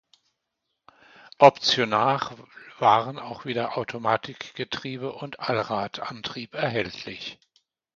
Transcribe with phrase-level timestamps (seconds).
[1.37, 2.19] Optional
[2.79, 7.37] waren auch wieder Automatikgetriebe und Allradantrieb erhältlich.